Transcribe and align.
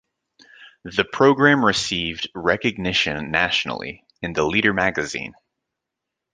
The 0.83 1.05
program 1.05 1.63
received 1.63 2.27
recognition 2.33 3.29
Nationally, 3.29 4.03
in 4.23 4.33
the 4.33 4.43
Leader 4.45 4.73
Magazine. 4.73 5.35